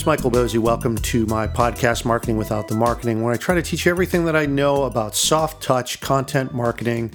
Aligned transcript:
name's 0.00 0.06
Michael 0.06 0.30
Bosey. 0.30 0.58
Welcome 0.58 0.96
to 0.96 1.26
my 1.26 1.46
podcast, 1.46 2.06
Marketing 2.06 2.38
Without 2.38 2.68
the 2.68 2.74
Marketing, 2.74 3.22
where 3.22 3.34
I 3.34 3.36
try 3.36 3.54
to 3.54 3.60
teach 3.60 3.84
you 3.84 3.90
everything 3.90 4.24
that 4.24 4.34
I 4.34 4.46
know 4.46 4.84
about 4.84 5.14
soft 5.14 5.62
touch 5.62 6.00
content 6.00 6.54
marketing 6.54 7.12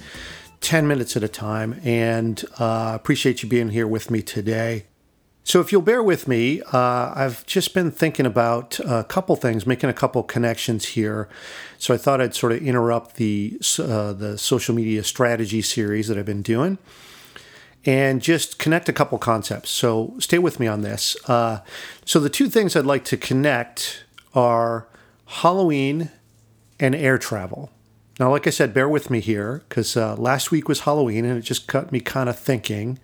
10 0.60 0.86
minutes 0.86 1.16
at 1.16 1.24
a 1.24 1.28
time. 1.28 1.80
And 1.82 2.44
uh, 2.60 2.92
appreciate 2.94 3.42
you 3.42 3.48
being 3.48 3.70
here 3.70 3.88
with 3.88 4.08
me 4.08 4.22
today. 4.22 4.84
So, 5.42 5.60
if 5.60 5.72
you'll 5.72 5.82
bear 5.82 6.00
with 6.00 6.28
me, 6.28 6.62
uh, 6.72 7.12
I've 7.12 7.44
just 7.46 7.74
been 7.74 7.90
thinking 7.90 8.24
about 8.24 8.78
a 8.84 9.02
couple 9.02 9.34
things, 9.34 9.66
making 9.66 9.90
a 9.90 9.94
couple 9.94 10.22
connections 10.22 10.84
here. 10.84 11.28
So, 11.78 11.92
I 11.92 11.96
thought 11.96 12.20
I'd 12.20 12.36
sort 12.36 12.52
of 12.52 12.62
interrupt 12.62 13.16
the 13.16 13.58
uh, 13.80 14.12
the 14.12 14.38
social 14.38 14.76
media 14.76 15.02
strategy 15.02 15.60
series 15.60 16.06
that 16.06 16.16
I've 16.16 16.26
been 16.26 16.42
doing 16.42 16.78
and 17.86 18.20
just 18.20 18.58
connect 18.58 18.88
a 18.88 18.92
couple 18.92 19.16
concepts. 19.16 19.70
So 19.70 20.14
stay 20.18 20.38
with 20.38 20.58
me 20.58 20.66
on 20.66 20.82
this. 20.82 21.16
Uh, 21.28 21.60
so 22.04 22.18
the 22.18 22.28
two 22.28 22.48
things 22.48 22.74
I'd 22.74 22.84
like 22.84 23.04
to 23.06 23.16
connect 23.16 24.04
are 24.34 24.88
Halloween 25.26 26.10
and 26.80 26.94
air 26.94 27.16
travel. 27.16 27.70
Now, 28.18 28.30
like 28.30 28.46
I 28.46 28.50
said, 28.50 28.74
bear 28.74 28.88
with 28.88 29.08
me 29.08 29.20
here 29.20 29.62
because 29.68 29.96
uh, 29.96 30.16
last 30.16 30.50
week 30.50 30.68
was 30.68 30.80
Halloween 30.80 31.24
and 31.24 31.38
it 31.38 31.42
just 31.42 31.68
got 31.68 31.92
me 31.92 32.00
kind 32.00 32.28
of 32.28 32.38
thinking. 32.38 32.98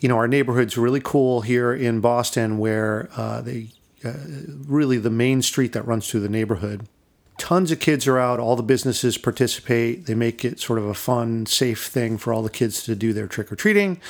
You 0.00 0.08
know, 0.08 0.16
our 0.16 0.28
neighborhood's 0.28 0.76
really 0.76 1.00
cool 1.00 1.40
here 1.40 1.72
in 1.72 2.00
Boston 2.00 2.58
where 2.58 3.08
uh, 3.16 3.40
they 3.40 3.70
uh, 4.04 4.12
really 4.66 4.98
the 4.98 5.10
main 5.10 5.42
street 5.42 5.72
that 5.72 5.86
runs 5.86 6.08
through 6.08 6.20
the 6.20 6.28
neighborhood 6.28 6.86
tons 7.38 7.70
of 7.70 7.78
kids 7.78 8.06
are 8.06 8.18
out. 8.18 8.40
All 8.40 8.56
the 8.56 8.62
businesses 8.62 9.16
participate. 9.16 10.06
They 10.06 10.14
make 10.14 10.44
it 10.44 10.60
sort 10.60 10.78
of 10.78 10.86
a 10.86 10.94
fun, 10.94 11.46
safe 11.46 11.86
thing 11.86 12.18
for 12.18 12.32
all 12.32 12.42
the 12.42 12.50
kids 12.50 12.82
to 12.84 12.94
do 12.94 13.12
their 13.12 13.28
trick 13.28 13.50
or 13.50 13.56
treating. 13.56 14.00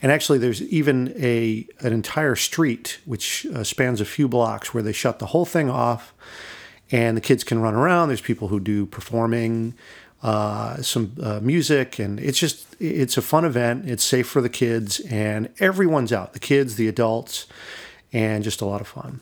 And 0.00 0.10
actually, 0.10 0.38
there's 0.38 0.62
even 0.62 1.12
a 1.16 1.66
an 1.80 1.92
entire 1.92 2.36
street 2.36 3.00
which 3.04 3.44
uh, 3.46 3.64
spans 3.64 4.00
a 4.00 4.04
few 4.04 4.28
blocks 4.28 4.72
where 4.72 4.82
they 4.82 4.92
shut 4.92 5.18
the 5.18 5.26
whole 5.26 5.44
thing 5.44 5.68
off, 5.68 6.14
and 6.90 7.16
the 7.16 7.20
kids 7.20 7.44
can 7.44 7.60
run 7.60 7.74
around. 7.74 8.08
There's 8.08 8.20
people 8.20 8.48
who 8.48 8.60
do 8.60 8.86
performing. 8.86 9.74
Uh, 10.22 10.80
some 10.82 11.14
uh, 11.22 11.38
music 11.40 11.98
and 11.98 12.18
it's 12.18 12.38
just 12.38 12.74
it's 12.80 13.18
a 13.18 13.22
fun 13.22 13.44
event 13.44 13.88
it's 13.88 14.02
safe 14.02 14.26
for 14.26 14.40
the 14.40 14.48
kids 14.48 14.98
and 15.10 15.50
everyone's 15.60 16.10
out 16.10 16.32
the 16.32 16.38
kids 16.38 16.76
the 16.76 16.88
adults 16.88 17.46
and 18.12 18.44
just 18.44 18.60
a 18.60 18.66
lot 18.66 18.80
of 18.80 18.86
fun. 18.86 19.20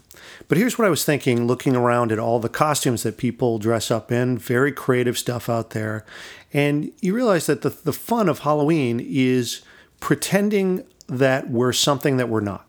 But 0.49 0.59
here's 0.59 0.79
what 0.79 0.87
I 0.87 0.91
was 0.91 1.05
thinking 1.05 1.47
looking 1.47 1.75
around 1.75 2.13
at 2.13 2.19
all 2.19 2.39
the 2.39 2.49
costumes 2.49 3.03
that 3.03 3.17
people 3.17 3.59
dress 3.59 3.91
up 3.91 4.13
in, 4.13 4.39
very 4.39 4.73
creative 4.73 5.19
stuff 5.19 5.49
out 5.49 5.71
there. 5.71 6.05
And 6.53 6.93
you 7.01 7.15
realize 7.15 7.47
that 7.47 7.63
the, 7.63 7.71
the 7.71 7.93
fun 7.93 8.29
of 8.29 8.41
Halloween 8.41 9.01
is 9.01 9.63
pretending 10.01 10.85
that 11.09 11.51
we're 11.51 11.73
something 11.73 12.17
that 12.19 12.29
we're 12.29 12.41
not, 12.41 12.67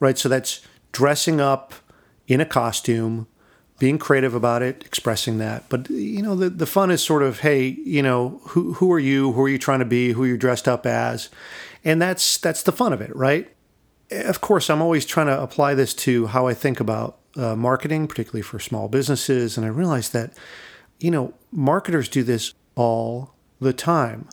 right? 0.00 0.16
So 0.16 0.28
that's 0.28 0.60
dressing 0.92 1.40
up 1.40 1.74
in 2.26 2.40
a 2.40 2.46
costume, 2.46 3.26
being 3.78 3.98
creative 3.98 4.34
about 4.34 4.62
it, 4.62 4.82
expressing 4.84 5.38
that. 5.38 5.68
But 5.68 5.90
you 5.90 6.22
know, 6.22 6.34
the, 6.34 6.48
the 6.48 6.66
fun 6.66 6.90
is 6.90 7.02
sort 7.02 7.22
of, 7.22 7.40
hey, 7.40 7.76
you 7.84 8.02
know, 8.02 8.40
who 8.48 8.74
who 8.74 8.90
are 8.92 8.98
you? 8.98 9.32
Who 9.32 9.42
are 9.42 9.48
you 9.48 9.58
trying 9.58 9.80
to 9.80 9.84
be? 9.84 10.12
Who 10.12 10.24
are 10.24 10.26
you 10.26 10.36
dressed 10.36 10.68
up 10.68 10.86
as? 10.86 11.28
And 11.84 12.00
that's 12.00 12.38
that's 12.38 12.62
the 12.62 12.72
fun 12.72 12.92
of 12.92 13.00
it, 13.00 13.14
right? 13.14 13.53
Of 14.10 14.40
course, 14.40 14.70
I'm 14.70 14.82
always 14.82 15.06
trying 15.06 15.26
to 15.26 15.40
apply 15.40 15.74
this 15.74 15.94
to 15.94 16.26
how 16.26 16.46
I 16.46 16.54
think 16.54 16.80
about 16.80 17.18
uh, 17.36 17.56
marketing, 17.56 18.06
particularly 18.06 18.42
for 18.42 18.58
small 18.58 18.88
businesses. 18.88 19.56
And 19.56 19.66
I 19.66 19.70
realized 19.70 20.12
that, 20.12 20.34
you 21.00 21.10
know, 21.10 21.34
marketers 21.50 22.08
do 22.08 22.22
this 22.22 22.54
all 22.74 23.34
the 23.60 23.72
time. 23.72 24.28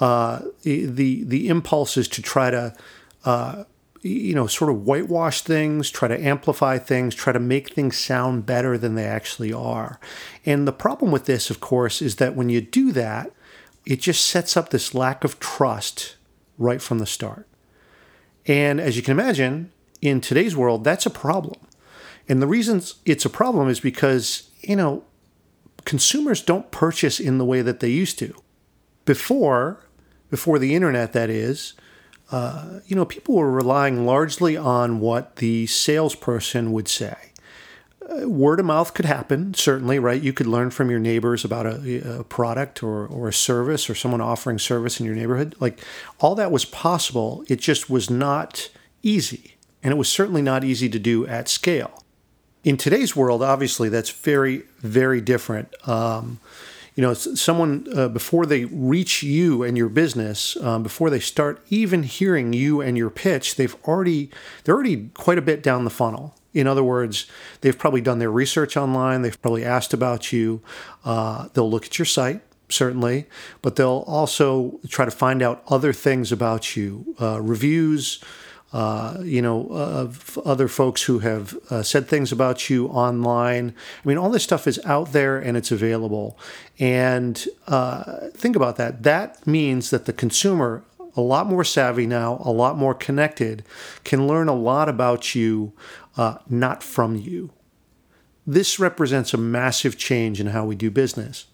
Uh, 0.00 0.40
the 0.62 1.22
the 1.24 1.48
impulse 1.48 1.96
is 1.96 2.08
to 2.08 2.22
try 2.22 2.50
to, 2.50 2.74
uh, 3.24 3.64
you 4.00 4.34
know, 4.34 4.46
sort 4.46 4.70
of 4.70 4.84
whitewash 4.84 5.42
things, 5.42 5.90
try 5.90 6.08
to 6.08 6.20
amplify 6.20 6.78
things, 6.78 7.14
try 7.14 7.32
to 7.32 7.38
make 7.38 7.72
things 7.72 7.96
sound 7.96 8.46
better 8.46 8.76
than 8.76 8.94
they 8.94 9.04
actually 9.04 9.52
are. 9.52 10.00
And 10.44 10.66
the 10.66 10.72
problem 10.72 11.12
with 11.12 11.26
this, 11.26 11.50
of 11.50 11.60
course, 11.60 12.02
is 12.02 12.16
that 12.16 12.34
when 12.34 12.48
you 12.48 12.60
do 12.60 12.90
that, 12.92 13.30
it 13.86 14.00
just 14.00 14.26
sets 14.26 14.56
up 14.56 14.70
this 14.70 14.94
lack 14.94 15.22
of 15.22 15.38
trust 15.38 16.16
right 16.58 16.82
from 16.82 16.98
the 16.98 17.06
start. 17.06 17.46
And 18.46 18.80
as 18.80 18.96
you 18.96 19.02
can 19.02 19.12
imagine, 19.12 19.72
in 20.00 20.20
today's 20.20 20.56
world, 20.56 20.84
that's 20.84 21.06
a 21.06 21.10
problem. 21.10 21.60
And 22.28 22.42
the 22.42 22.46
reasons 22.46 22.96
it's 23.04 23.24
a 23.24 23.30
problem 23.30 23.68
is 23.68 23.80
because, 23.80 24.50
you 24.60 24.76
know, 24.76 25.04
consumers 25.84 26.42
don't 26.42 26.70
purchase 26.70 27.20
in 27.20 27.38
the 27.38 27.44
way 27.44 27.62
that 27.62 27.80
they 27.80 27.90
used 27.90 28.18
to. 28.20 28.34
Before, 29.04 29.84
before 30.30 30.58
the 30.58 30.74
internet, 30.74 31.12
that 31.12 31.30
is, 31.30 31.74
uh, 32.30 32.80
you 32.86 32.96
know, 32.96 33.04
people 33.04 33.34
were 33.34 33.50
relying 33.50 34.06
largely 34.06 34.56
on 34.56 35.00
what 35.00 35.36
the 35.36 35.66
salesperson 35.66 36.72
would 36.72 36.88
say 36.88 37.31
word 38.10 38.60
of 38.60 38.66
mouth 38.66 38.94
could 38.94 39.04
happen, 39.04 39.54
certainly, 39.54 39.98
right? 39.98 40.20
You 40.20 40.32
could 40.32 40.46
learn 40.46 40.70
from 40.70 40.90
your 40.90 40.98
neighbors 40.98 41.44
about 41.44 41.66
a, 41.66 42.18
a, 42.20 42.24
product 42.24 42.82
or, 42.82 43.06
or 43.06 43.28
a 43.28 43.32
service 43.32 43.88
or 43.88 43.94
someone 43.94 44.20
offering 44.20 44.58
service 44.58 45.00
in 45.00 45.06
your 45.06 45.14
neighborhood. 45.14 45.54
Like 45.60 45.80
all 46.18 46.34
that 46.34 46.50
was 46.50 46.64
possible. 46.64 47.44
It 47.48 47.60
just 47.60 47.88
was 47.88 48.10
not 48.10 48.70
easy. 49.02 49.56
And 49.82 49.92
it 49.92 49.96
was 49.96 50.08
certainly 50.08 50.42
not 50.42 50.64
easy 50.64 50.88
to 50.88 50.98
do 50.98 51.26
at 51.26 51.48
scale. 51.48 52.04
In 52.64 52.76
today's 52.76 53.16
world, 53.16 53.42
obviously, 53.42 53.88
that's 53.88 54.10
very, 54.10 54.62
very 54.78 55.20
different. 55.20 55.74
Um, 55.88 56.38
you 56.94 57.02
know, 57.02 57.14
someone 57.14 57.86
uh, 57.94 58.08
before 58.08 58.46
they 58.46 58.66
reach 58.66 59.22
you 59.22 59.62
and 59.62 59.76
your 59.76 59.88
business, 59.88 60.56
um, 60.58 60.82
before 60.82 61.10
they 61.10 61.20
start 61.20 61.64
even 61.70 62.02
hearing 62.02 62.52
you 62.52 62.80
and 62.80 62.96
your 62.96 63.10
pitch, 63.10 63.56
they've 63.56 63.74
already 63.84 64.30
they're 64.62 64.74
already 64.74 65.08
quite 65.14 65.38
a 65.38 65.42
bit 65.42 65.62
down 65.62 65.84
the 65.84 65.90
funnel 65.90 66.34
in 66.54 66.66
other 66.66 66.84
words, 66.84 67.26
they've 67.60 67.78
probably 67.78 68.00
done 68.00 68.18
their 68.18 68.30
research 68.30 68.76
online, 68.76 69.22
they've 69.22 69.40
probably 69.40 69.64
asked 69.64 69.94
about 69.94 70.32
you, 70.32 70.62
uh, 71.04 71.48
they'll 71.54 71.70
look 71.70 71.86
at 71.86 71.98
your 71.98 72.06
site, 72.06 72.42
certainly, 72.68 73.26
but 73.62 73.76
they'll 73.76 74.04
also 74.06 74.78
try 74.88 75.04
to 75.04 75.10
find 75.10 75.42
out 75.42 75.62
other 75.68 75.92
things 75.92 76.32
about 76.32 76.76
you, 76.76 77.14
uh, 77.20 77.40
reviews. 77.40 78.22
Uh, 78.74 79.20
you 79.22 79.42
know, 79.42 79.68
of 79.68 80.38
other 80.46 80.66
folks 80.66 81.02
who 81.02 81.18
have 81.18 81.54
uh, 81.68 81.82
said 81.82 82.08
things 82.08 82.32
about 82.32 82.70
you 82.70 82.86
online. 82.86 83.74
I 84.02 84.08
mean, 84.08 84.16
all 84.16 84.30
this 84.30 84.44
stuff 84.44 84.66
is 84.66 84.80
out 84.86 85.12
there 85.12 85.36
and 85.36 85.58
it's 85.58 85.70
available. 85.70 86.38
And 86.78 87.46
uh, 87.66 88.28
think 88.32 88.56
about 88.56 88.76
that. 88.76 89.02
That 89.02 89.46
means 89.46 89.90
that 89.90 90.06
the 90.06 90.14
consumer 90.14 90.84
a 91.16 91.20
lot 91.20 91.46
more 91.46 91.64
savvy 91.64 92.06
now, 92.06 92.40
a 92.44 92.50
lot 92.50 92.76
more 92.76 92.94
connected, 92.94 93.64
can 94.04 94.26
learn 94.26 94.48
a 94.48 94.54
lot 94.54 94.88
about 94.88 95.34
you, 95.34 95.72
uh, 96.16 96.38
not 96.48 96.82
from 96.82 97.16
you. 97.16 97.50
This 98.46 98.78
represents 98.78 99.32
a 99.32 99.38
massive 99.38 99.96
change 99.96 100.40
in 100.40 100.48
how 100.48 100.64
we 100.64 100.74
do 100.74 100.90
business. 100.90 101.46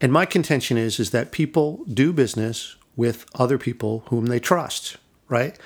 And 0.00 0.12
my 0.12 0.26
contention 0.26 0.76
is, 0.76 0.98
is 0.98 1.10
that 1.10 1.32
people 1.32 1.84
do 1.92 2.12
business 2.12 2.76
with 2.96 3.24
other 3.34 3.56
people 3.56 4.04
whom 4.08 4.26
they 4.26 4.40
trust, 4.40 4.96
right? 5.28 5.58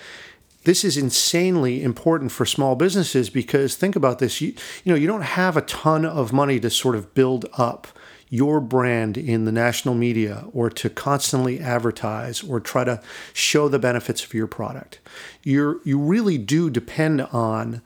This 0.64 0.84
is 0.84 0.96
insanely 0.96 1.82
important 1.82 2.32
for 2.32 2.44
small 2.44 2.76
businesses 2.76 3.30
because 3.30 3.76
think 3.76 3.96
about 3.96 4.18
this. 4.18 4.40
You, 4.40 4.48
you 4.84 4.92
know, 4.92 4.94
you 4.94 5.06
don't 5.06 5.22
have 5.22 5.56
a 5.56 5.62
ton 5.62 6.04
of 6.04 6.32
money 6.32 6.60
to 6.60 6.70
sort 6.70 6.96
of 6.96 7.14
build 7.14 7.46
up 7.56 7.88
your 8.28 8.60
brand 8.60 9.16
in 9.16 9.44
the 9.44 9.52
national 9.52 9.94
media 9.94 10.44
or 10.52 10.68
to 10.68 10.90
constantly 10.90 11.60
advertise 11.60 12.42
or 12.42 12.58
try 12.58 12.82
to 12.84 13.00
show 13.32 13.68
the 13.68 13.78
benefits 13.78 14.24
of 14.24 14.34
your 14.34 14.48
product. 14.48 14.98
you 15.44 15.80
you 15.84 15.98
really 15.98 16.36
do 16.36 16.68
depend 16.68 17.20
on 17.22 17.80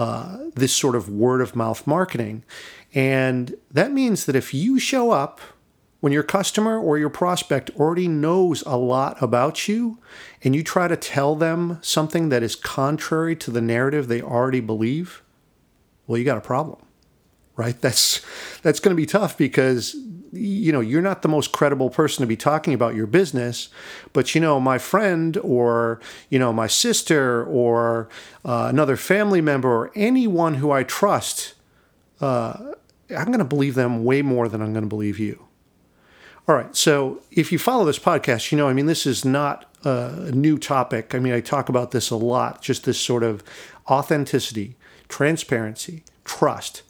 uh, 0.00 0.38
this 0.54 0.72
sort 0.72 0.96
of 0.96 1.10
word 1.10 1.42
of 1.42 1.54
mouth 1.54 1.86
marketing. 1.86 2.42
And 2.94 3.54
that 3.70 3.92
means 3.92 4.24
that 4.24 4.34
if 4.34 4.54
you 4.54 4.78
show 4.78 5.10
up 5.10 5.42
when 6.00 6.10
your 6.10 6.22
customer 6.22 6.78
or 6.80 6.96
your 6.96 7.10
prospect 7.10 7.68
already 7.76 8.08
knows 8.08 8.62
a 8.62 8.78
lot 8.78 9.22
about 9.22 9.68
you 9.68 9.98
and 10.42 10.56
you 10.56 10.64
try 10.64 10.88
to 10.88 10.96
tell 10.96 11.36
them 11.36 11.78
something 11.82 12.30
that 12.30 12.42
is 12.42 12.56
contrary 12.56 13.36
to 13.36 13.50
the 13.50 13.60
narrative 13.60 14.08
they 14.08 14.22
already 14.22 14.60
believe, 14.60 15.22
well, 16.06 16.16
you 16.16 16.24
got 16.24 16.38
a 16.38 16.40
problem 16.40 16.80
right? 17.56 17.78
That's 17.82 18.24
that's 18.62 18.80
going 18.80 18.96
to 18.96 19.00
be 19.00 19.04
tough 19.04 19.36
because 19.36 19.94
you 20.32 20.72
know 20.72 20.80
you're 20.80 21.02
not 21.02 21.22
the 21.22 21.28
most 21.28 21.52
credible 21.52 21.90
person 21.90 22.22
to 22.22 22.26
be 22.26 22.36
talking 22.36 22.74
about 22.74 22.94
your 22.94 23.06
business, 23.06 23.68
but 24.12 24.34
you 24.34 24.40
know 24.40 24.60
my 24.60 24.78
friend 24.78 25.36
or 25.38 26.00
you 26.28 26.38
know 26.38 26.52
my 26.52 26.66
sister 26.66 27.44
or 27.44 28.08
uh, 28.44 28.66
another 28.68 28.96
family 28.96 29.40
member 29.40 29.68
or 29.68 29.90
anyone 29.94 30.54
who 30.54 30.70
I 30.70 30.82
trust, 30.82 31.54
uh, 32.20 32.74
I'm 33.10 33.26
going 33.26 33.38
to 33.38 33.44
believe 33.44 33.74
them 33.74 34.04
way 34.04 34.22
more 34.22 34.48
than 34.48 34.62
I'm 34.62 34.72
going 34.72 34.84
to 34.84 34.88
believe 34.88 35.18
you. 35.18 35.46
All 36.48 36.54
right, 36.56 36.74
so 36.74 37.22
if 37.30 37.52
you 37.52 37.58
follow 37.58 37.84
this 37.84 37.98
podcast, 37.98 38.50
you 38.50 38.58
know 38.58 38.68
I 38.68 38.72
mean 38.72 38.86
this 38.86 39.06
is 39.06 39.24
not 39.24 39.66
a 39.84 40.30
new 40.32 40.58
topic. 40.58 41.14
I 41.14 41.18
mean 41.18 41.32
I 41.32 41.40
talk 41.40 41.68
about 41.68 41.90
this 41.90 42.10
a 42.10 42.16
lot, 42.16 42.62
just 42.62 42.84
this 42.84 43.00
sort 43.00 43.22
of 43.22 43.42
authenticity, 43.88 44.76
transparency, 45.08 46.04
trust 46.24 46.82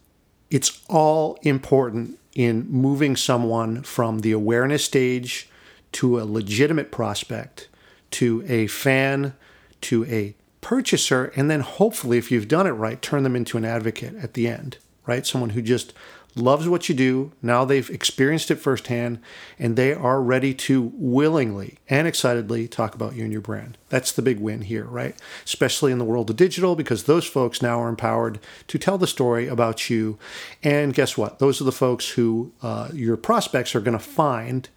it's 0.50 0.82
all 0.88 1.38
important 1.42 2.18
in 2.34 2.70
moving 2.70 3.16
someone 3.16 3.82
from 3.82 4.20
the 4.20 4.32
awareness 4.32 4.84
stage 4.84 5.48
to 5.92 6.20
a 6.20 6.24
legitimate 6.24 6.90
prospect 6.90 7.68
to 8.12 8.44
a 8.48 8.66
fan 8.66 9.34
to 9.80 10.04
a 10.06 10.34
purchaser, 10.60 11.32
and 11.36 11.50
then 11.50 11.60
hopefully, 11.60 12.18
if 12.18 12.30
you've 12.30 12.48
done 12.48 12.66
it 12.66 12.72
right, 12.72 13.00
turn 13.00 13.22
them 13.22 13.36
into 13.36 13.56
an 13.56 13.64
advocate 13.64 14.14
at 14.16 14.34
the 14.34 14.46
end, 14.46 14.76
right? 15.06 15.26
Someone 15.26 15.50
who 15.50 15.62
just 15.62 15.92
loves 16.36 16.68
what 16.68 16.88
you 16.88 16.94
do. 16.94 17.32
Now 17.42 17.64
they've 17.64 17.88
experienced 17.90 18.50
it 18.50 18.56
firsthand 18.56 19.20
and 19.58 19.76
they 19.76 19.92
are 19.92 20.22
ready 20.22 20.54
to 20.54 20.92
willingly 20.94 21.78
and 21.88 22.06
excitedly 22.06 22.68
talk 22.68 22.94
about 22.94 23.14
you 23.14 23.24
and 23.24 23.32
your 23.32 23.40
brand. 23.40 23.78
That's 23.88 24.12
the 24.12 24.22
big 24.22 24.38
win 24.38 24.62
here, 24.62 24.84
right? 24.84 25.14
Especially 25.44 25.92
in 25.92 25.98
the 25.98 26.04
world 26.04 26.30
of 26.30 26.36
digital 26.36 26.76
because 26.76 27.04
those 27.04 27.26
folks 27.26 27.62
now 27.62 27.80
are 27.80 27.88
empowered 27.88 28.38
to 28.68 28.78
tell 28.78 28.98
the 28.98 29.06
story 29.06 29.48
about 29.48 29.90
you. 29.90 30.18
And 30.62 30.94
guess 30.94 31.16
what? 31.16 31.38
Those 31.38 31.60
are 31.60 31.64
the 31.64 31.72
folks 31.72 32.10
who 32.10 32.52
uh, 32.62 32.90
your 32.92 33.16
prospects 33.16 33.74
are 33.74 33.80
going 33.80 33.98
to 33.98 34.04
find 34.04 34.68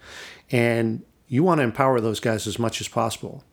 and 0.51 1.03
you 1.27 1.43
want 1.43 1.59
to 1.59 1.63
empower 1.63 1.99
those 1.99 2.19
guys 2.19 2.47
as 2.47 2.59
much 2.59 2.81
as 2.81 2.87
possible. 2.87 3.43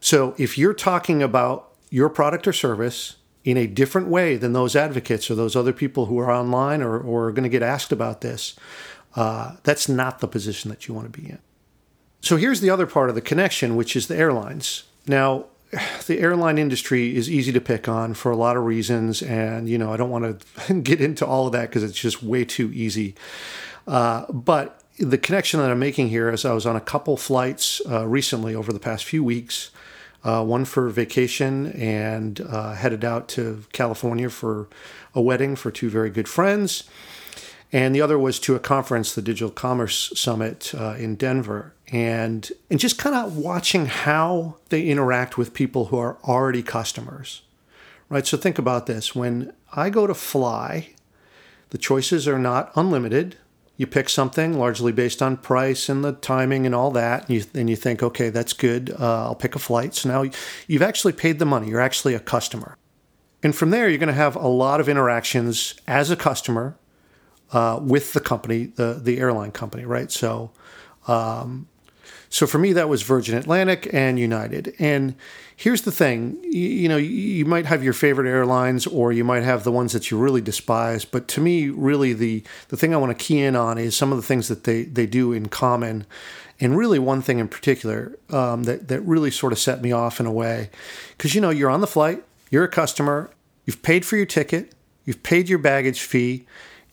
So 0.00 0.34
if 0.38 0.58
you're 0.58 0.74
talking 0.74 1.22
about 1.22 1.72
your 1.90 2.08
product 2.08 2.46
or 2.46 2.52
service 2.52 3.16
in 3.46 3.56
a 3.56 3.68
different 3.68 4.08
way 4.08 4.36
than 4.36 4.52
those 4.52 4.74
advocates 4.74 5.30
or 5.30 5.36
those 5.36 5.54
other 5.54 5.72
people 5.72 6.06
who 6.06 6.18
are 6.18 6.30
online 6.30 6.82
or, 6.82 6.98
or 6.98 7.28
are 7.28 7.32
going 7.32 7.44
to 7.44 7.48
get 7.48 7.62
asked 7.62 7.92
about 7.92 8.20
this, 8.20 8.56
uh, 9.14 9.54
that's 9.62 9.88
not 9.88 10.18
the 10.18 10.26
position 10.26 10.68
that 10.68 10.88
you 10.88 10.94
want 10.94 11.10
to 11.10 11.20
be 11.20 11.28
in. 11.30 11.38
So 12.20 12.36
here's 12.36 12.60
the 12.60 12.70
other 12.70 12.86
part 12.86 13.08
of 13.08 13.14
the 13.14 13.20
connection, 13.20 13.76
which 13.76 13.94
is 13.94 14.08
the 14.08 14.16
airlines. 14.16 14.82
Now, 15.06 15.46
the 16.08 16.18
airline 16.18 16.58
industry 16.58 17.16
is 17.16 17.30
easy 17.30 17.52
to 17.52 17.60
pick 17.60 17.88
on 17.88 18.14
for 18.14 18.32
a 18.32 18.36
lot 18.36 18.56
of 18.56 18.64
reasons, 18.64 19.22
and 19.22 19.68
you 19.68 19.78
know 19.78 19.92
I 19.92 19.96
don't 19.96 20.10
want 20.10 20.42
to 20.66 20.74
get 20.80 21.00
into 21.00 21.24
all 21.24 21.46
of 21.46 21.52
that 21.52 21.68
because 21.68 21.84
it's 21.84 21.98
just 21.98 22.24
way 22.24 22.44
too 22.44 22.72
easy. 22.72 23.14
Uh, 23.86 24.26
but 24.32 24.82
the 24.98 25.18
connection 25.18 25.60
that 25.60 25.70
I'm 25.70 25.78
making 25.78 26.08
here 26.08 26.30
is 26.30 26.44
I 26.44 26.52
was 26.52 26.66
on 26.66 26.74
a 26.74 26.80
couple 26.80 27.16
flights 27.16 27.80
uh, 27.88 28.08
recently 28.08 28.56
over 28.56 28.72
the 28.72 28.80
past 28.80 29.04
few 29.04 29.22
weeks 29.22 29.70
uh, 30.26 30.42
one 30.42 30.64
for 30.64 30.88
vacation 30.88 31.72
and 31.72 32.40
uh, 32.40 32.74
headed 32.74 33.04
out 33.04 33.28
to 33.28 33.64
California 33.72 34.28
for 34.28 34.68
a 35.14 35.22
wedding 35.22 35.54
for 35.54 35.70
two 35.70 35.88
very 35.88 36.10
good 36.10 36.28
friends. 36.28 36.84
And 37.72 37.94
the 37.94 38.00
other 38.00 38.18
was 38.18 38.40
to 38.40 38.54
a 38.54 38.60
conference, 38.60 39.14
the 39.14 39.22
Digital 39.22 39.50
Commerce 39.50 40.12
Summit 40.16 40.72
uh, 40.74 40.94
in 40.98 41.14
Denver. 41.14 41.74
And, 41.92 42.50
and 42.70 42.80
just 42.80 42.98
kind 42.98 43.14
of 43.14 43.36
watching 43.36 43.86
how 43.86 44.56
they 44.70 44.86
interact 44.88 45.38
with 45.38 45.54
people 45.54 45.86
who 45.86 45.98
are 45.98 46.18
already 46.24 46.62
customers, 46.62 47.42
right? 48.08 48.26
So 48.26 48.36
think 48.36 48.58
about 48.58 48.86
this. 48.86 49.14
When 49.14 49.52
I 49.72 49.90
go 49.90 50.08
to 50.08 50.14
fly, 50.14 50.90
the 51.70 51.78
choices 51.78 52.26
are 52.26 52.38
not 52.38 52.72
unlimited 52.74 53.36
you 53.76 53.86
pick 53.86 54.08
something 54.08 54.58
largely 54.58 54.92
based 54.92 55.20
on 55.22 55.36
price 55.36 55.88
and 55.88 56.04
the 56.04 56.12
timing 56.12 56.64
and 56.66 56.74
all 56.74 56.90
that, 56.92 57.28
and 57.28 57.36
you, 57.36 57.44
and 57.54 57.68
you 57.68 57.76
think, 57.76 58.02
okay, 58.02 58.30
that's 58.30 58.52
good. 58.52 58.90
Uh, 58.98 59.26
I'll 59.26 59.34
pick 59.34 59.54
a 59.54 59.58
flight. 59.58 59.94
So 59.94 60.08
now 60.08 60.30
you've 60.66 60.82
actually 60.82 61.12
paid 61.12 61.38
the 61.38 61.46
money. 61.46 61.68
You're 61.68 61.80
actually 61.80 62.14
a 62.14 62.20
customer. 62.20 62.76
And 63.42 63.54
from 63.54 63.70
there, 63.70 63.88
you're 63.88 63.98
going 63.98 64.08
to 64.08 64.14
have 64.14 64.34
a 64.34 64.48
lot 64.48 64.80
of 64.80 64.88
interactions 64.88 65.74
as 65.86 66.10
a 66.10 66.16
customer 66.16 66.76
uh, 67.52 67.78
with 67.82 68.12
the 68.12 68.20
company, 68.20 68.66
the 68.66 68.98
the 69.00 69.18
airline 69.18 69.52
company, 69.52 69.84
right? 69.84 70.10
So, 70.10 70.50
um, 71.06 71.68
so 72.28 72.46
for 72.46 72.58
me, 72.58 72.72
that 72.72 72.88
was 72.88 73.02
Virgin 73.02 73.36
Atlantic 73.36 73.88
and 73.92 74.18
United. 74.18 74.74
And 74.78 75.14
here's 75.56 75.82
the 75.82 75.92
thing 75.92 76.38
you, 76.42 76.68
you, 76.68 76.88
know, 76.88 76.96
you 76.96 77.44
might 77.44 77.66
have 77.66 77.82
your 77.82 77.92
favorite 77.92 78.28
airlines 78.28 78.86
or 78.86 79.12
you 79.12 79.24
might 79.24 79.42
have 79.42 79.64
the 79.64 79.72
ones 79.72 79.92
that 79.92 80.10
you 80.10 80.18
really 80.18 80.40
despise. 80.40 81.04
But 81.04 81.28
to 81.28 81.40
me, 81.40 81.68
really, 81.68 82.12
the, 82.12 82.42
the 82.68 82.76
thing 82.76 82.94
I 82.94 82.98
want 82.98 83.16
to 83.16 83.24
key 83.24 83.40
in 83.40 83.56
on 83.56 83.78
is 83.78 83.96
some 83.96 84.12
of 84.12 84.18
the 84.18 84.22
things 84.22 84.48
that 84.48 84.64
they, 84.64 84.84
they 84.84 85.06
do 85.06 85.32
in 85.32 85.48
common. 85.48 86.06
And 86.58 86.76
really, 86.76 86.98
one 86.98 87.22
thing 87.22 87.38
in 87.38 87.48
particular 87.48 88.18
um, 88.30 88.64
that, 88.64 88.88
that 88.88 89.00
really 89.02 89.30
sort 89.30 89.52
of 89.52 89.58
set 89.58 89.82
me 89.82 89.92
off 89.92 90.20
in 90.20 90.26
a 90.26 90.32
way. 90.32 90.70
Because, 91.16 91.34
you 91.34 91.40
know, 91.40 91.50
you're 91.50 91.70
on 91.70 91.80
the 91.80 91.86
flight, 91.86 92.22
you're 92.50 92.64
a 92.64 92.68
customer, 92.68 93.30
you've 93.64 93.82
paid 93.82 94.04
for 94.04 94.16
your 94.16 94.26
ticket, 94.26 94.72
you've 95.04 95.22
paid 95.22 95.48
your 95.48 95.58
baggage 95.58 96.00
fee 96.00 96.46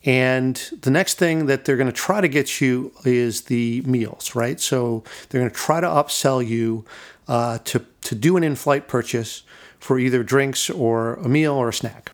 and 0.05 0.55
the 0.81 0.91
next 0.91 1.17
thing 1.17 1.45
that 1.45 1.63
they're 1.63 1.77
going 1.77 1.88
to 1.88 1.94
try 1.94 2.19
to 2.19 2.27
get 2.27 2.59
you 2.59 2.91
is 3.05 3.44
the 3.44 3.81
meals, 3.81 4.35
right? 4.35 4.59
So 4.59 5.03
they're 5.29 5.39
going 5.39 5.51
to 5.51 5.57
try 5.57 5.79
to 5.79 5.88
upsell 5.88 6.45
you 6.45 6.85
uh, 7.27 7.59
to, 7.65 7.85
to 8.01 8.15
do 8.15 8.35
an 8.35 8.44
in 8.44 8.55
flight 8.55 8.88
purchase 8.88 9.44
for 9.79 10.00
either 10.00 10.23
drinks 10.23 10.69
or 10.69 11.15
a 11.15 11.29
meal 11.29 11.53
or 11.53 11.69
a 11.69 11.73
snack. 11.73 12.11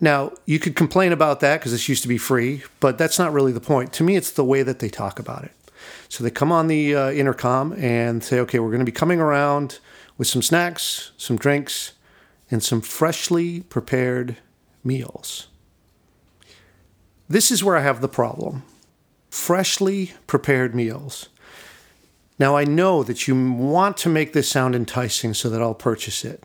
Now, 0.00 0.32
you 0.46 0.58
could 0.58 0.76
complain 0.76 1.12
about 1.12 1.40
that 1.40 1.60
because 1.60 1.72
this 1.72 1.88
used 1.88 2.02
to 2.02 2.08
be 2.08 2.18
free, 2.18 2.62
but 2.78 2.96
that's 2.96 3.18
not 3.18 3.32
really 3.32 3.52
the 3.52 3.60
point. 3.60 3.92
To 3.94 4.04
me, 4.04 4.16
it's 4.16 4.32
the 4.32 4.44
way 4.44 4.62
that 4.62 4.78
they 4.78 4.88
talk 4.88 5.18
about 5.18 5.44
it. 5.44 5.52
So 6.08 6.24
they 6.24 6.30
come 6.30 6.50
on 6.52 6.66
the 6.66 6.94
uh, 6.94 7.10
intercom 7.10 7.72
and 7.72 8.24
say, 8.24 8.38
okay, 8.40 8.58
we're 8.58 8.70
going 8.70 8.80
to 8.80 8.84
be 8.86 8.92
coming 8.92 9.20
around 9.20 9.78
with 10.16 10.28
some 10.28 10.42
snacks, 10.42 11.12
some 11.16 11.36
drinks, 11.36 11.92
and 12.50 12.62
some 12.62 12.80
freshly 12.80 13.60
prepared 13.60 14.36
meals. 14.82 15.49
This 17.30 17.52
is 17.52 17.62
where 17.62 17.76
I 17.76 17.82
have 17.82 18.00
the 18.00 18.08
problem 18.08 18.64
freshly 19.30 20.12
prepared 20.26 20.74
meals. 20.74 21.28
Now, 22.40 22.56
I 22.56 22.64
know 22.64 23.04
that 23.04 23.28
you 23.28 23.52
want 23.54 23.96
to 23.98 24.08
make 24.08 24.32
this 24.32 24.48
sound 24.48 24.74
enticing 24.74 25.34
so 25.34 25.48
that 25.48 25.62
I'll 25.62 25.72
purchase 25.72 26.24
it, 26.24 26.42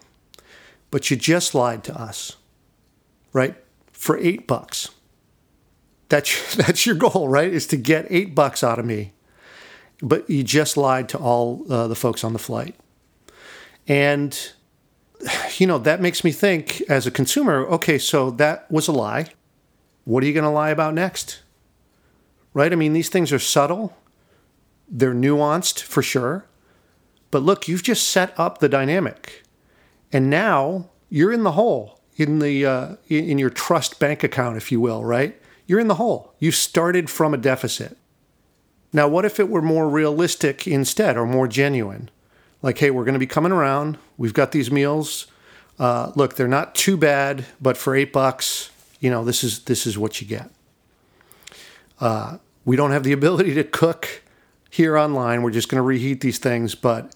but 0.91 1.09
you 1.09 1.17
just 1.17 1.55
lied 1.55 1.83
to 1.85 1.99
us, 1.99 2.35
right? 3.33 3.55
For 3.91 4.15
eight 4.19 4.45
bucks. 4.45 4.89
That's, 6.09 6.55
that's 6.63 6.85
your 6.85 6.95
goal, 6.95 7.27
right? 7.29 7.51
Is 7.51 7.65
to 7.67 7.77
get 7.77 8.05
eight 8.11 8.35
bucks 8.35 8.63
out 8.63 8.77
of 8.77 8.85
me. 8.85 9.13
But 10.03 10.29
you 10.29 10.43
just 10.43 10.77
lied 10.77 11.09
to 11.09 11.17
all 11.17 11.65
uh, 11.67 11.87
the 11.87 11.95
folks 11.95 12.23
on 12.23 12.33
the 12.33 12.39
flight. 12.39 12.75
And, 13.87 14.37
you 15.57 15.65
know, 15.65 15.79
that 15.79 15.99
makes 15.99 16.23
me 16.23 16.31
think 16.31 16.81
as 16.87 17.07
a 17.07 17.11
consumer 17.11 17.65
okay, 17.65 17.97
so 17.97 18.29
that 18.31 18.69
was 18.69 18.87
a 18.87 18.91
lie 18.91 19.29
what 20.05 20.23
are 20.23 20.27
you 20.27 20.33
going 20.33 20.43
to 20.43 20.49
lie 20.49 20.69
about 20.69 20.93
next? 20.93 21.41
Right? 22.53 22.71
I 22.71 22.75
mean, 22.75 22.93
these 22.93 23.09
things 23.09 23.33
are 23.33 23.39
subtle, 23.39 23.95
they're 24.87 25.13
nuanced 25.13 25.81
for 25.81 26.01
sure. 26.01 26.45
But 27.31 27.43
look, 27.43 27.67
you've 27.67 27.83
just 27.83 28.07
set 28.07 28.33
up 28.39 28.59
the 28.59 28.69
dynamic. 28.69 29.43
And 30.13 30.29
now 30.29 30.89
you're 31.09 31.33
in 31.33 31.43
the 31.43 31.51
hole 31.51 31.99
in 32.15 32.39
the 32.39 32.65
uh, 32.65 32.95
in 33.09 33.37
your 33.37 33.49
trust 33.49 33.99
bank 33.99 34.23
account, 34.23 34.57
if 34.57 34.71
you 34.71 34.79
will, 34.79 35.03
right? 35.03 35.39
You're 35.67 35.79
in 35.79 35.87
the 35.87 35.95
hole. 35.95 36.33
You 36.39 36.51
started 36.51 37.09
from 37.09 37.33
a 37.33 37.37
deficit. 37.37 37.97
Now, 38.93 39.07
what 39.07 39.25
if 39.25 39.39
it 39.39 39.49
were 39.49 39.61
more 39.61 39.89
realistic 39.89 40.67
instead 40.67 41.17
or 41.17 41.25
more 41.25 41.47
genuine? 41.47 42.09
Like, 42.61 42.77
hey, 42.77 42.91
we're 42.91 43.03
going 43.03 43.13
to 43.13 43.19
be 43.19 43.27
coming 43.27 43.51
around. 43.51 43.97
We've 44.17 44.33
got 44.33 44.51
these 44.51 44.71
meals. 44.71 45.27
Uh, 45.77 46.11
look, 46.15 46.35
they're 46.35 46.47
not 46.47 46.75
too 46.75 46.95
bad, 46.95 47.45
but 47.59 47.75
for 47.75 47.95
eight 47.95 48.13
bucks, 48.13 48.69
you 48.99 49.09
know, 49.09 49.23
this 49.23 49.43
is 49.43 49.63
this 49.63 49.85
is 49.85 49.97
what 49.97 50.21
you 50.21 50.27
get. 50.27 50.49
Uh, 51.99 52.37
we 52.65 52.75
don't 52.75 52.91
have 52.91 53.03
the 53.03 53.11
ability 53.11 53.53
to 53.55 53.63
cook 53.63 54.23
here 54.69 54.97
online. 54.97 55.43
We're 55.43 55.51
just 55.51 55.69
going 55.69 55.79
to 55.79 55.83
reheat 55.83 56.21
these 56.21 56.39
things, 56.39 56.75
but 56.75 57.13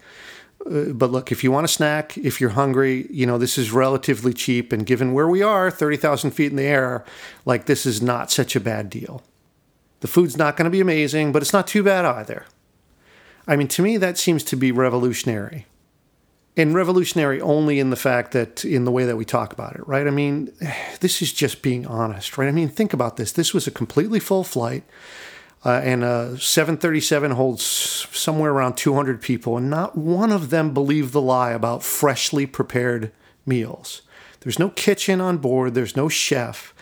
uh, 0.66 0.92
but 0.92 1.10
look, 1.10 1.32
if 1.32 1.42
you 1.42 1.50
want 1.50 1.64
a 1.64 1.68
snack, 1.68 2.16
if 2.18 2.40
you're 2.40 2.50
hungry, 2.50 3.06
you 3.10 3.26
know 3.26 3.38
this 3.38 3.58
is 3.58 3.72
relatively 3.72 4.32
cheap, 4.32 4.72
and 4.72 4.86
given 4.86 5.12
where 5.12 5.28
we 5.28 5.42
are, 5.42 5.70
thirty 5.70 5.96
thousand 5.96 6.32
feet 6.32 6.50
in 6.50 6.56
the 6.56 6.62
air, 6.64 7.04
like 7.44 7.66
this 7.66 7.86
is 7.86 8.00
not 8.00 8.30
such 8.30 8.54
a 8.54 8.60
bad 8.60 8.90
deal. 8.90 9.22
The 10.00 10.08
food's 10.08 10.36
not 10.36 10.56
going 10.56 10.64
to 10.64 10.70
be 10.70 10.80
amazing, 10.80 11.32
but 11.32 11.42
it's 11.42 11.52
not 11.52 11.66
too 11.66 11.82
bad 11.82 12.04
either. 12.04 12.46
I 13.46 13.56
mean, 13.56 13.68
to 13.68 13.82
me, 13.82 13.96
that 13.96 14.16
seems 14.16 14.44
to 14.44 14.56
be 14.56 14.72
revolutionary 14.72 15.66
and 16.60 16.74
revolutionary 16.74 17.40
only 17.40 17.78
in 17.78 17.88
the 17.90 17.96
fact 17.96 18.32
that 18.32 18.64
in 18.64 18.84
the 18.84 18.90
way 18.90 19.06
that 19.06 19.16
we 19.16 19.24
talk 19.24 19.52
about 19.52 19.74
it, 19.76 19.86
right? 19.88 20.06
I 20.06 20.10
mean, 20.10 20.52
this 21.00 21.22
is 21.22 21.32
just 21.32 21.62
being 21.62 21.86
honest, 21.86 22.36
right? 22.36 22.48
I 22.48 22.52
mean, 22.52 22.68
think 22.68 22.92
about 22.92 23.16
this. 23.16 23.32
This 23.32 23.54
was 23.54 23.66
a 23.66 23.70
completely 23.70 24.20
full 24.20 24.44
flight, 24.44 24.84
uh, 25.64 25.80
and 25.82 26.04
a 26.04 26.38
737 26.38 27.32
holds 27.32 27.62
somewhere 27.64 28.52
around 28.52 28.76
200 28.76 29.20
people, 29.20 29.56
and 29.56 29.70
not 29.70 29.96
one 29.96 30.32
of 30.32 30.50
them 30.50 30.72
believed 30.74 31.12
the 31.12 31.20
lie 31.20 31.52
about 31.52 31.82
freshly 31.82 32.46
prepared 32.46 33.12
meals. 33.46 34.02
There's 34.40 34.58
no 34.58 34.70
kitchen 34.70 35.20
on 35.20 35.38
board, 35.38 35.74
there's 35.74 35.96
no 35.96 36.08
chef. 36.08 36.74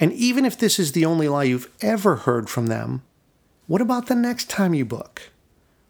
And 0.00 0.12
even 0.12 0.44
if 0.44 0.58
this 0.58 0.78
is 0.78 0.92
the 0.92 1.04
only 1.04 1.28
lie 1.28 1.44
you've 1.44 1.70
ever 1.80 2.16
heard 2.16 2.50
from 2.50 2.66
them, 2.66 3.02
what 3.66 3.80
about 3.80 4.06
the 4.06 4.14
next 4.14 4.50
time 4.50 4.74
you 4.74 4.84
book? 4.84 5.30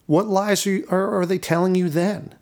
What 0.07 0.27
lies 0.27 0.67
are, 0.67 0.85
are, 0.91 1.21
are 1.21 1.27
they 1.27 1.39
telling 1.39 1.75
you 1.75 1.89
then? 1.89 2.35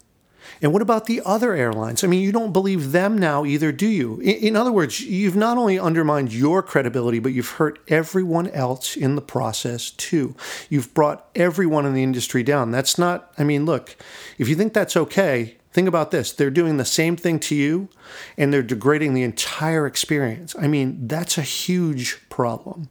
And 0.60 0.72
what 0.72 0.82
about 0.82 1.06
the 1.06 1.22
other 1.24 1.54
airlines? 1.54 2.04
I 2.04 2.06
mean, 2.06 2.22
you 2.22 2.32
don't 2.32 2.52
believe 2.52 2.92
them 2.92 3.18
now 3.18 3.44
either, 3.44 3.72
do 3.72 3.86
you? 3.86 4.20
In, 4.20 4.56
other 4.56 4.72
words, 4.72 5.00
you've 5.00 5.36
not 5.36 5.58
only 5.58 5.78
undermined 5.78 6.32
your 6.32 6.62
credibility, 6.62 7.18
but 7.18 7.32
you've 7.32 7.50
hurt 7.50 7.78
everyone 7.88 8.48
else 8.48 8.96
in 8.96 9.14
the 9.14 9.22
process 9.22 9.90
too. 9.90 10.34
You've 10.68 10.94
brought 10.94 11.26
everyone 11.34 11.86
in 11.86 11.94
the 11.94 12.02
industry 12.02 12.42
down. 12.42 12.70
That's 12.70 12.98
not, 12.98 13.32
I 13.38 13.44
mean, 13.44 13.66
look, 13.66 13.96
if 14.38 14.48
you 14.48 14.54
think 14.54 14.72
that's 14.72 14.96
okay, 14.96 15.56
think 15.72 15.88
about 15.88 16.10
this. 16.10 16.32
They're 16.32 16.50
doing 16.50 16.76
the 16.76 16.84
same 16.84 17.16
thing 17.16 17.40
to 17.40 17.54
you 17.54 17.88
and 18.36 18.52
they're 18.52 18.62
degrading 18.62 19.14
the 19.14 19.22
entire 19.22 19.86
experience. 19.86 20.54
I 20.58 20.68
mean, 20.68 21.08
that's 21.08 21.38
a 21.38 21.42
huge 21.42 22.20
problem. 22.28 22.90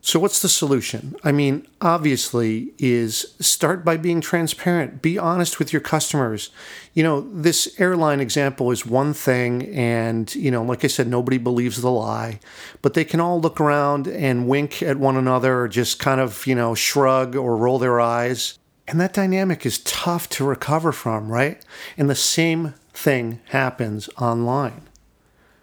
So, 0.00 0.20
what's 0.20 0.40
the 0.40 0.48
solution? 0.48 1.16
I 1.24 1.32
mean, 1.32 1.66
obviously, 1.80 2.72
is 2.78 3.34
start 3.40 3.84
by 3.84 3.96
being 3.96 4.20
transparent. 4.20 5.02
Be 5.02 5.18
honest 5.18 5.58
with 5.58 5.72
your 5.72 5.80
customers. 5.80 6.50
You 6.94 7.02
know, 7.02 7.20
this 7.32 7.74
airline 7.80 8.20
example 8.20 8.70
is 8.70 8.86
one 8.86 9.12
thing, 9.12 9.66
and, 9.74 10.32
you 10.36 10.52
know, 10.52 10.62
like 10.62 10.84
I 10.84 10.88
said, 10.88 11.08
nobody 11.08 11.36
believes 11.36 11.82
the 11.82 11.90
lie, 11.90 12.38
but 12.80 12.94
they 12.94 13.04
can 13.04 13.18
all 13.18 13.40
look 13.40 13.60
around 13.60 14.06
and 14.06 14.48
wink 14.48 14.82
at 14.82 14.98
one 14.98 15.16
another 15.16 15.62
or 15.62 15.68
just 15.68 15.98
kind 15.98 16.20
of, 16.20 16.46
you 16.46 16.54
know, 16.54 16.76
shrug 16.76 17.34
or 17.34 17.56
roll 17.56 17.80
their 17.80 18.00
eyes. 18.00 18.56
And 18.86 19.00
that 19.00 19.12
dynamic 19.12 19.66
is 19.66 19.80
tough 19.80 20.28
to 20.30 20.44
recover 20.44 20.92
from, 20.92 21.30
right? 21.30 21.62
And 21.98 22.08
the 22.08 22.14
same 22.14 22.74
thing 22.94 23.40
happens 23.46 24.08
online. 24.16 24.82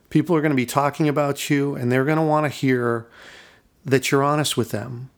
People 0.10 0.36
are 0.36 0.42
going 0.42 0.52
to 0.52 0.56
be 0.56 0.66
talking 0.66 1.08
about 1.08 1.50
you, 1.50 1.74
and 1.74 1.90
they're 1.90 2.06
going 2.06 2.18
to 2.18 2.24
want 2.24 2.44
to 2.44 2.50
hear 2.50 3.08
that 3.86 4.12
you're 4.12 4.24
honest 4.24 4.58
with 4.58 4.72
them. 4.72 5.10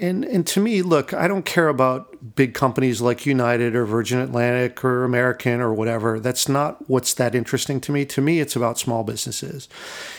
And 0.00 0.24
and 0.24 0.46
to 0.48 0.60
me, 0.60 0.82
look, 0.82 1.12
I 1.12 1.26
don't 1.26 1.44
care 1.44 1.68
about 1.68 2.36
big 2.36 2.54
companies 2.54 3.00
like 3.00 3.26
United 3.26 3.74
or 3.74 3.84
Virgin 3.84 4.20
Atlantic 4.20 4.84
or 4.84 5.04
American 5.04 5.60
or 5.60 5.74
whatever. 5.74 6.20
That's 6.20 6.48
not 6.48 6.88
what's 6.88 7.14
that 7.14 7.34
interesting 7.34 7.80
to 7.80 7.92
me. 7.92 8.04
To 8.06 8.20
me, 8.20 8.38
it's 8.38 8.54
about 8.54 8.78
small 8.78 9.02
businesses. 9.02 9.68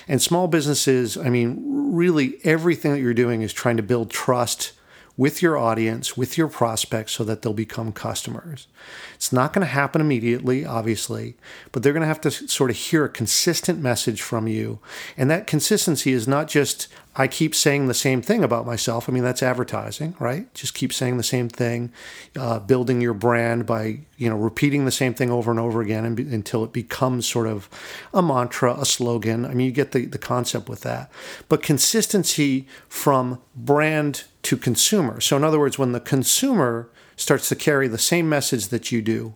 And 0.07 0.21
small 0.21 0.49
businesses, 0.49 1.17
I 1.17 1.29
mean, 1.29 1.63
really 1.93 2.39
everything 2.43 2.91
that 2.91 2.99
you're 2.99 3.13
doing 3.13 3.41
is 3.41 3.53
trying 3.53 3.77
to 3.77 3.83
build 3.83 4.09
trust 4.09 4.73
with 5.19 5.41
your 5.41 5.57
audience, 5.57 6.15
with 6.15 6.37
your 6.37 6.47
prospects, 6.47 7.11
so 7.11 7.25
that 7.25 7.41
they'll 7.41 7.51
become 7.51 7.91
customers. 7.91 8.67
It's 9.15 9.33
not 9.33 9.51
going 9.51 9.67
to 9.67 9.73
happen 9.73 9.99
immediately, 9.99 10.65
obviously, 10.65 11.35
but 11.73 11.83
they're 11.83 11.91
going 11.91 12.03
to 12.03 12.07
have 12.07 12.21
to 12.21 12.31
sort 12.31 12.69
of 12.69 12.77
hear 12.77 13.03
a 13.03 13.09
consistent 13.09 13.81
message 13.81 14.21
from 14.21 14.47
you. 14.47 14.79
And 15.17 15.29
that 15.29 15.45
consistency 15.45 16.13
is 16.13 16.25
not 16.25 16.47
just, 16.47 16.87
I 17.17 17.27
keep 17.27 17.53
saying 17.53 17.87
the 17.87 17.93
same 17.93 18.21
thing 18.21 18.45
about 18.45 18.65
myself. 18.65 19.09
I 19.09 19.11
mean, 19.11 19.23
that's 19.23 19.43
advertising, 19.43 20.15
right? 20.19 20.53
Just 20.53 20.73
keep 20.73 20.93
saying 20.93 21.17
the 21.17 21.23
same 21.23 21.49
thing, 21.49 21.91
uh, 22.37 22.59
building 22.59 23.01
your 23.01 23.13
brand 23.13 23.65
by, 23.65 23.99
you 24.15 24.29
know, 24.29 24.37
repeating 24.37 24.85
the 24.85 24.91
same 24.91 25.13
thing 25.13 25.29
over 25.29 25.51
and 25.51 25.59
over 25.59 25.81
again 25.81 26.05
and 26.05 26.15
be, 26.15 26.23
until 26.33 26.63
it 26.63 26.71
becomes 26.71 27.27
sort 27.27 27.47
of 27.47 27.67
a 28.13 28.21
mantra, 28.21 28.73
a 28.79 28.85
slogan. 28.85 29.45
I 29.45 29.53
mean, 29.53 29.65
you 29.65 29.73
get 29.73 29.91
the, 29.91 30.05
the 30.05 30.17
concept 30.17 30.69
with 30.69 30.79
that. 30.81 31.11
But 31.49 31.61
consistency 31.61 32.69
from 32.87 33.41
brand 33.53 34.23
to 34.49 34.57
consumer. 34.57 35.21
So, 35.21 35.37
in 35.37 35.43
other 35.43 35.59
words, 35.59 35.77
when 35.77 35.91
the 35.91 35.99
consumer 35.99 36.89
starts 37.15 37.49
to 37.49 37.55
carry 37.55 37.87
the 37.87 37.99
same 37.99 38.27
message 38.27 38.69
that 38.69 38.91
you 38.91 38.99
do, 38.99 39.35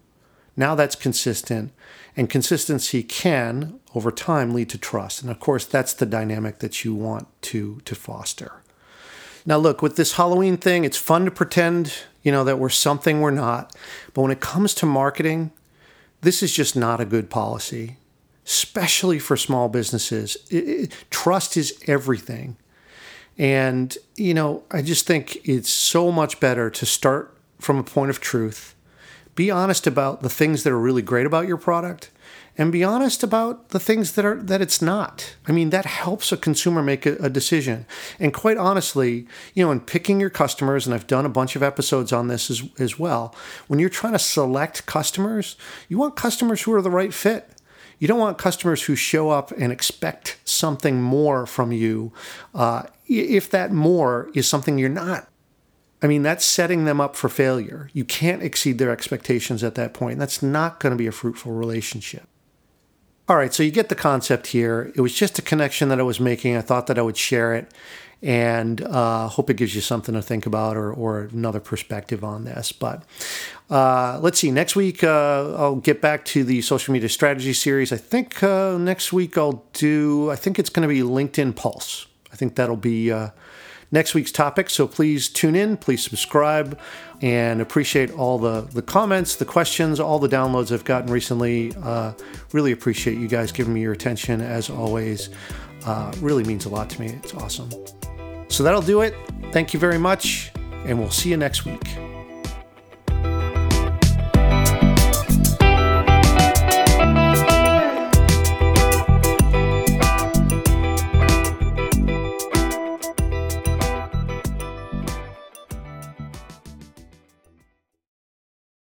now 0.57 0.73
that's 0.73 0.95
consistent. 0.95 1.71
And 2.17 2.27
consistency 2.27 3.03
can, 3.03 3.79
over 3.93 4.09
time, 4.09 4.55
lead 4.55 4.69
to 4.71 4.79
trust. 4.79 5.21
And 5.21 5.29
of 5.29 5.39
course, 5.39 5.65
that's 5.65 5.93
the 5.93 6.07
dynamic 6.07 6.57
that 6.59 6.83
you 6.83 6.95
want 6.95 7.27
to, 7.43 7.79
to 7.85 7.93
foster. 7.93 8.63
Now, 9.45 9.57
look, 9.57 9.83
with 9.83 9.97
this 9.97 10.13
Halloween 10.13 10.57
thing, 10.57 10.83
it's 10.83 10.97
fun 10.97 11.25
to 11.25 11.31
pretend, 11.31 11.93
you 12.23 12.31
know, 12.31 12.43
that 12.43 12.57
we're 12.57 12.69
something 12.69 13.21
we're 13.21 13.29
not. 13.29 13.75
But 14.15 14.23
when 14.23 14.31
it 14.31 14.41
comes 14.41 14.73
to 14.75 14.87
marketing, 14.87 15.51
this 16.21 16.41
is 16.41 16.51
just 16.51 16.75
not 16.75 17.01
a 17.01 17.05
good 17.05 17.29
policy, 17.29 17.97
especially 18.47 19.19
for 19.19 19.37
small 19.37 19.69
businesses. 19.69 20.37
It, 20.49 20.67
it, 20.67 21.05
trust 21.11 21.55
is 21.55 21.79
everything. 21.85 22.57
And, 23.37 23.97
you 24.15 24.33
know, 24.33 24.63
I 24.71 24.81
just 24.81 25.07
think 25.07 25.37
it's 25.47 25.69
so 25.69 26.11
much 26.11 26.39
better 26.39 26.69
to 26.69 26.85
start 26.85 27.35
from 27.59 27.79
a 27.79 27.83
point 27.83 28.09
of 28.09 28.19
truth, 28.19 28.75
be 29.35 29.49
honest 29.49 29.87
about 29.87 30.21
the 30.21 30.29
things 30.29 30.63
that 30.63 30.73
are 30.73 30.79
really 30.79 31.01
great 31.01 31.25
about 31.25 31.47
your 31.47 31.57
product, 31.57 32.11
and 32.57 32.71
be 32.71 32.83
honest 32.83 33.23
about 33.23 33.69
the 33.69 33.79
things 33.79 34.11
that 34.11 34.25
are 34.25 34.35
that 34.35 34.61
it's 34.61 34.81
not. 34.81 35.35
I 35.47 35.51
mean, 35.51 35.71
that 35.71 35.85
helps 35.85 36.31
a 36.31 36.37
consumer 36.37 36.83
make 36.83 37.05
a, 37.07 37.15
a, 37.15 37.29
decision. 37.29 37.87
And 38.19 38.31
quite 38.31 38.57
honestly, 38.57 39.27
you 39.55 39.65
know, 39.65 39.71
in 39.71 39.79
picking 39.79 40.19
your 40.19 40.29
customers, 40.29 40.85
and 40.85 40.93
I've 40.93 41.07
done 41.07 41.25
a 41.25 41.29
bunch 41.29 41.55
of 41.55 41.63
episodes 41.63 42.13
on 42.13 42.27
this 42.27 42.51
as, 42.51 42.63
as 42.77 42.99
well, 42.99 43.33
when 43.67 43.79
you're 43.79 43.89
trying 43.89 44.13
to 44.13 44.19
select 44.19 44.85
customers, 44.85 45.55
you 45.89 45.97
want 45.97 46.15
customers 46.15 46.61
who 46.61 46.73
are 46.73 46.81
the 46.81 46.91
right 46.91 47.13
fit. 47.13 47.49
You 47.99 48.07
don't 48.07 48.19
want 48.19 48.37
customers 48.37 48.83
who 48.83 48.95
show 48.95 49.29
up 49.29 49.51
and 49.51 49.71
expect 49.71 50.39
something 50.45 51.01
more 51.01 51.45
from 51.45 51.71
you 51.71 52.11
uh, 52.53 52.83
if 53.07 53.49
that 53.51 53.71
more 53.71 54.29
is 54.33 54.47
something 54.47 54.77
you're 54.77 54.89
not. 54.89 55.27
I 56.01 56.07
mean, 56.07 56.21
that's 56.21 56.43
setting 56.43 56.83
them 56.83 56.99
up 56.99 57.15
for 57.15 57.29
failure. 57.29 57.89
You 57.93 58.03
can't 58.03 58.43
exceed 58.43 58.77
their 58.77 58.91
expectations 58.91 59.63
at 59.63 59.75
that 59.75 59.93
point. 59.93 60.19
That's 60.19 60.43
not 60.43 60.79
going 60.81 60.91
to 60.91 60.97
be 60.97 61.07
a 61.07 61.13
fruitful 61.13 61.53
relationship. 61.53 62.27
All 63.29 63.37
right, 63.37 63.53
so 63.53 63.63
you 63.63 63.71
get 63.71 63.87
the 63.87 63.95
concept 63.95 64.47
here. 64.47 64.91
It 64.95 65.01
was 65.01 65.13
just 65.13 65.39
a 65.39 65.41
connection 65.41 65.87
that 65.87 65.99
I 65.99 66.03
was 66.03 66.19
making. 66.19 66.57
I 66.57 66.61
thought 66.61 66.87
that 66.87 66.99
I 66.99 67.01
would 67.01 67.15
share 67.15 67.55
it 67.55 67.71
and 68.23 68.81
uh, 68.81 69.27
hope 69.27 69.49
it 69.49 69.57
gives 69.57 69.75
you 69.75 69.81
something 69.81 70.15
to 70.15 70.21
think 70.21 70.45
about 70.45 70.77
or, 70.77 70.91
or 70.93 71.23
another 71.33 71.59
perspective 71.59 72.23
on 72.23 72.45
this. 72.45 72.71
But 72.71 73.03
uh, 73.69 74.19
let's 74.21 74.39
see. 74.39 74.49
Next 74.49 74.77
week, 74.77 75.03
uh, 75.03 75.53
I'll 75.55 75.75
get 75.75 76.01
back 76.01 76.23
to 76.25 76.45
the 76.45 76.61
social 76.61 76.93
media 76.93 77.09
strategy 77.09 77.51
series. 77.51 77.91
I 77.91 77.97
think 77.97 78.41
uh, 78.41 78.77
next 78.77 79.11
week 79.11 79.37
I'll 79.37 79.65
do, 79.73 80.31
I 80.31 80.37
think 80.37 80.57
it's 80.57 80.69
going 80.69 80.87
to 80.87 80.93
be 80.93 81.01
LinkedIn 81.01 81.57
Pulse. 81.57 82.07
I 82.31 82.37
think 82.37 82.55
that'll 82.55 82.77
be 82.77 83.11
uh, 83.11 83.29
next 83.91 84.13
week's 84.13 84.31
topic. 84.31 84.69
So 84.69 84.87
please 84.87 85.27
tune 85.27 85.55
in, 85.55 85.75
please 85.75 86.01
subscribe, 86.01 86.79
and 87.21 87.59
appreciate 87.59 88.09
all 88.11 88.39
the, 88.39 88.61
the 88.61 88.81
comments, 88.81 89.35
the 89.35 89.45
questions, 89.45 89.99
all 89.99 90.17
the 90.17 90.29
downloads 90.29 90.71
I've 90.71 90.85
gotten 90.85 91.11
recently. 91.11 91.73
Uh, 91.83 92.13
really 92.53 92.71
appreciate 92.71 93.17
you 93.17 93.27
guys 93.27 93.51
giving 93.51 93.73
me 93.73 93.81
your 93.81 93.93
attention 93.93 94.39
as 94.39 94.69
always. 94.69 95.29
really 96.21 96.45
means 96.45 96.65
a 96.65 96.69
lot 96.69 96.89
to 96.91 97.01
me. 97.01 97.07
It's 97.07 97.33
awesome. 97.33 97.69
So 98.53 98.61
that'll 98.61 98.83
do 98.83 99.01
it. 99.01 99.15
Thank 99.51 99.73
you 99.73 99.79
very 99.79 99.97
much, 99.97 100.51
and 100.85 100.99
we'll 100.99 101.09
see 101.09 101.29
you 101.29 101.37
next 101.37 101.65
week. 101.65 101.97